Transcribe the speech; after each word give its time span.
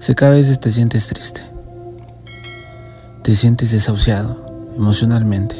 Sé 0.00 0.14
que 0.14 0.24
a 0.24 0.30
veces 0.30 0.60
te 0.60 0.70
sientes 0.70 1.08
triste, 1.08 1.42
te 3.22 3.34
sientes 3.34 3.72
desahuciado 3.72 4.36
emocionalmente 4.76 5.56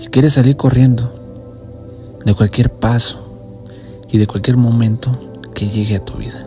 y 0.00 0.06
quieres 0.08 0.32
salir 0.32 0.56
corriendo 0.56 1.14
de 2.24 2.34
cualquier 2.34 2.70
paso 2.70 3.20
y 4.08 4.18
de 4.18 4.26
cualquier 4.26 4.56
momento 4.56 5.12
que 5.54 5.68
llegue 5.68 5.96
a 5.96 6.04
tu 6.04 6.14
vida. 6.14 6.44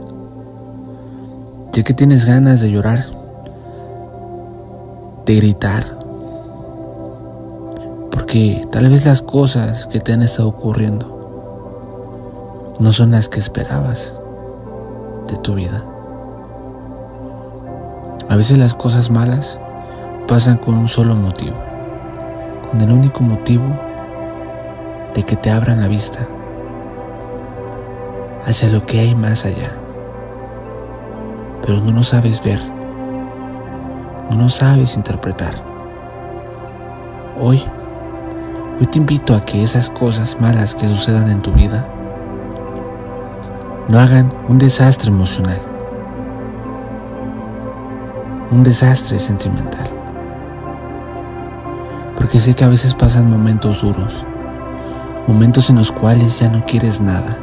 Sé 1.72 1.86
que 1.86 1.94
tienes 1.94 2.26
ganas 2.26 2.60
de 2.60 2.70
llorar, 2.70 3.06
de 5.26 5.36
gritar, 5.38 5.98
porque 8.12 8.66
tal 8.70 8.90
vez 8.90 9.06
las 9.06 9.22
cosas 9.22 9.88
que 9.88 10.02
te 10.02 10.12
han 10.12 10.24
estado 10.24 10.50
ocurriendo 10.50 11.10
no 12.80 12.92
son 12.92 13.12
las 13.12 13.30
que 13.30 13.40
esperabas 13.40 14.14
de 15.30 15.38
tu 15.38 15.56
vida. 15.56 15.86
A 18.30 18.36
veces 18.38 18.58
las 18.58 18.74
cosas 18.74 19.10
malas 19.10 19.60
pasan 20.28 20.58
con 20.58 20.76
un 20.76 20.88
solo 20.88 21.16
motivo, 21.16 21.58
con 22.72 22.80
el 22.82 22.92
único 22.92 23.22
motivo 23.22 23.66
de 25.14 25.24
que 25.24 25.36
te 25.36 25.52
abran 25.52 25.82
la 25.82 25.88
vista 25.88 26.20
hacia 28.46 28.70
lo 28.70 28.86
que 28.86 29.00
hay 29.00 29.14
más 29.16 29.46
allá. 29.46 29.72
Pero 31.66 31.82
no 31.82 31.92
lo 31.92 32.04
sabes 32.04 32.42
ver, 32.42 32.62
no 34.32 34.38
lo 34.38 34.50
sabes 34.50 34.96
interpretar. 34.96 35.54
Hoy, 37.40 37.62
hoy 38.80 38.88
te 38.88 39.00
invito 39.00 39.36
a 39.36 39.42
que 39.42 39.64
esas 39.64 39.90
cosas 39.90 40.38
malas 40.40 40.74
que 40.76 40.88
sucedan 40.88 41.30
en 41.30 41.42
tu 41.42 41.52
vida 41.52 41.88
no 43.90 44.00
hagan 44.00 44.34
un 44.48 44.60
desastre 44.60 45.10
emocional 45.10 45.73
un 48.54 48.64
desastre 48.64 49.18
sentimental. 49.18 49.90
Porque 52.16 52.40
sé 52.40 52.54
que 52.54 52.64
a 52.64 52.70
veces 52.70 52.94
pasan 52.94 53.28
momentos 53.28 53.82
duros, 53.82 54.24
momentos 55.28 55.72
en 55.72 55.78
los 55.78 55.92
cuales 55.92 56.40
ya 56.40 56.50
no 56.50 56.64
quieres 56.64 57.02
nada, 57.02 57.36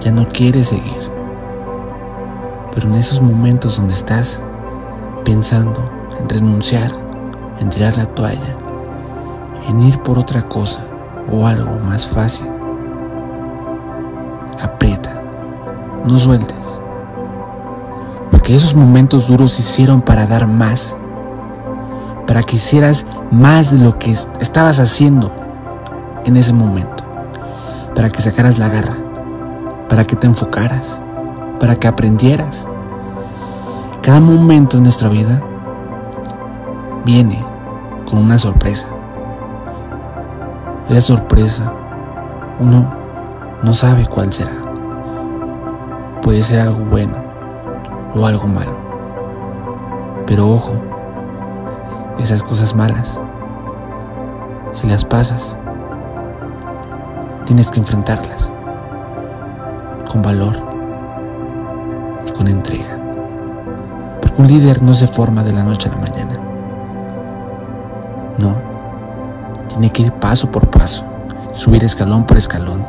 ya 0.00 0.12
no 0.12 0.28
quieres 0.28 0.68
seguir. 0.68 1.10
Pero 2.72 2.86
en 2.86 2.94
esos 2.94 3.20
momentos 3.20 3.78
donde 3.78 3.94
estás 3.94 4.40
pensando 5.24 5.84
en 6.20 6.28
renunciar, 6.28 6.92
en 7.58 7.68
tirar 7.68 7.96
la 7.96 8.06
toalla, 8.06 8.56
en 9.66 9.80
ir 9.80 9.98
por 10.02 10.18
otra 10.18 10.42
cosa 10.42 10.84
o 11.32 11.48
algo 11.48 11.80
más 11.80 12.06
fácil, 12.06 12.46
aprieta, 14.62 15.20
no 16.04 16.16
sueltes 16.16 16.83
que 18.44 18.54
esos 18.54 18.74
momentos 18.74 19.26
duros 19.26 19.58
hicieron 19.58 20.02
para 20.02 20.26
dar 20.26 20.46
más, 20.46 20.94
para 22.26 22.42
que 22.42 22.56
hicieras 22.56 23.06
más 23.30 23.70
de 23.70 23.78
lo 23.82 23.98
que 23.98 24.14
estabas 24.38 24.78
haciendo 24.78 25.32
en 26.26 26.36
ese 26.36 26.52
momento, 26.52 27.04
para 27.94 28.10
que 28.10 28.20
sacaras 28.20 28.58
la 28.58 28.68
garra, 28.68 28.96
para 29.88 30.04
que 30.04 30.14
te 30.14 30.26
enfocaras, 30.26 31.00
para 31.58 31.76
que 31.76 31.88
aprendieras. 31.88 32.66
Cada 34.02 34.20
momento 34.20 34.76
en 34.76 34.82
nuestra 34.82 35.08
vida 35.08 35.42
viene 37.06 37.42
con 38.04 38.18
una 38.18 38.36
sorpresa. 38.36 38.86
Esa 40.90 41.00
sorpresa 41.00 41.72
uno 42.60 42.92
no 43.62 43.72
sabe 43.72 44.06
cuál 44.06 44.30
será. 44.30 44.52
Puede 46.20 46.42
ser 46.42 46.60
algo 46.60 46.84
bueno, 46.84 47.23
o 48.14 48.26
algo 48.26 48.46
malo. 48.46 48.74
Pero 50.26 50.48
ojo, 50.48 50.72
esas 52.18 52.42
cosas 52.42 52.74
malas, 52.74 53.18
si 54.72 54.86
las 54.86 55.04
pasas, 55.04 55.56
tienes 57.44 57.70
que 57.70 57.80
enfrentarlas 57.80 58.50
con 60.10 60.22
valor 60.22 60.58
y 62.26 62.30
con 62.32 62.48
entrega. 62.48 62.98
Porque 64.20 64.40
un 64.40 64.48
líder 64.48 64.82
no 64.82 64.94
se 64.94 65.06
forma 65.06 65.42
de 65.42 65.52
la 65.52 65.64
noche 65.64 65.88
a 65.88 65.92
la 65.92 65.98
mañana. 65.98 66.34
No, 68.38 68.54
tiene 69.68 69.90
que 69.90 70.02
ir 70.02 70.12
paso 70.12 70.50
por 70.50 70.70
paso, 70.70 71.04
subir 71.52 71.84
escalón 71.84 72.24
por 72.24 72.36
escalón, 72.36 72.84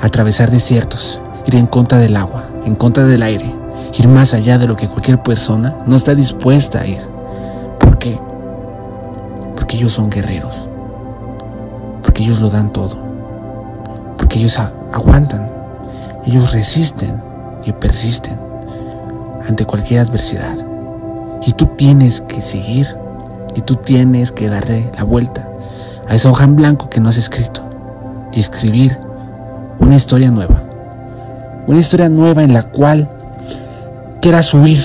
atravesar 0.00 0.50
desiertos, 0.50 1.20
ir 1.46 1.56
en 1.56 1.66
contra 1.66 1.98
del 1.98 2.16
agua, 2.16 2.44
en 2.64 2.74
contra 2.74 3.04
del 3.04 3.22
aire, 3.22 3.61
ir 3.94 4.08
más 4.08 4.34
allá 4.34 4.58
de 4.58 4.66
lo 4.66 4.76
que 4.76 4.88
cualquier 4.88 5.22
persona 5.22 5.76
no 5.86 5.96
está 5.96 6.14
dispuesta 6.14 6.80
a 6.80 6.86
ir. 6.86 7.02
¿Por 7.78 7.98
qué? 7.98 8.18
Porque 9.56 9.76
ellos 9.76 9.92
son 9.92 10.10
guerreros. 10.10 10.66
Porque 12.02 12.22
ellos 12.22 12.40
lo 12.40 12.48
dan 12.48 12.72
todo. 12.72 12.96
Porque 14.16 14.38
ellos 14.38 14.58
aguantan. 14.58 15.50
Ellos 16.24 16.52
resisten 16.52 17.20
y 17.64 17.72
persisten 17.72 18.38
ante 19.46 19.64
cualquier 19.64 20.00
adversidad. 20.00 20.56
Y 21.42 21.52
tú 21.52 21.66
tienes 21.76 22.20
que 22.22 22.40
seguir. 22.40 22.96
Y 23.54 23.60
tú 23.60 23.76
tienes 23.76 24.32
que 24.32 24.48
darle 24.48 24.90
la 24.96 25.04
vuelta 25.04 25.46
a 26.08 26.14
esa 26.14 26.30
hoja 26.30 26.44
en 26.44 26.56
blanco 26.56 26.88
que 26.88 27.00
no 27.00 27.10
has 27.10 27.18
escrito. 27.18 27.62
Y 28.32 28.40
escribir 28.40 28.98
una 29.78 29.96
historia 29.96 30.30
nueva. 30.30 30.62
Una 31.66 31.78
historia 31.78 32.08
nueva 32.08 32.42
en 32.42 32.54
la 32.54 32.62
cual 32.62 33.08
quieras 34.22 34.54
huir, 34.54 34.80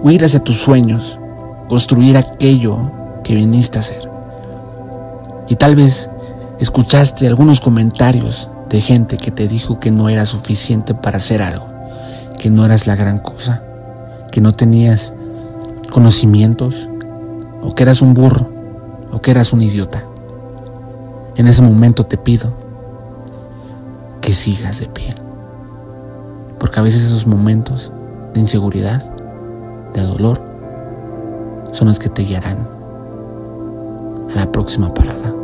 huir 0.00 0.24
hacia 0.24 0.42
tus 0.42 0.56
sueños, 0.56 1.20
construir 1.68 2.16
aquello 2.16 2.90
que 3.22 3.34
viniste 3.34 3.76
a 3.76 3.80
hacer. 3.80 4.10
Y 5.48 5.56
tal 5.56 5.76
vez 5.76 6.10
escuchaste 6.58 7.28
algunos 7.28 7.60
comentarios 7.60 8.48
de 8.70 8.80
gente 8.80 9.18
que 9.18 9.30
te 9.30 9.48
dijo 9.48 9.78
que 9.80 9.90
no 9.90 10.08
era 10.08 10.24
suficiente 10.24 10.94
para 10.94 11.18
hacer 11.18 11.42
algo, 11.42 11.66
que 12.38 12.48
no 12.48 12.64
eras 12.64 12.86
la 12.86 12.96
gran 12.96 13.18
cosa, 13.18 13.62
que 14.32 14.40
no 14.40 14.52
tenías 14.52 15.12
conocimientos, 15.92 16.88
o 17.60 17.74
que 17.74 17.82
eras 17.82 18.00
un 18.00 18.14
burro, 18.14 18.48
o 19.12 19.20
que 19.20 19.30
eras 19.30 19.52
un 19.52 19.60
idiota. 19.60 20.04
En 21.36 21.48
ese 21.48 21.60
momento 21.60 22.06
te 22.06 22.16
pido 22.16 22.54
que 24.22 24.32
sigas 24.32 24.80
de 24.80 24.86
pie. 24.86 25.14
Porque 26.58 26.80
a 26.80 26.82
veces 26.82 27.02
esos 27.02 27.26
momentos 27.26 27.92
de 28.34 28.40
inseguridad, 28.40 29.02
de 29.94 30.02
dolor, 30.02 30.40
son 31.72 31.88
los 31.88 31.98
que 31.98 32.08
te 32.08 32.22
guiarán 32.22 32.66
a 34.32 34.36
la 34.36 34.52
próxima 34.52 34.92
parada. 34.92 35.39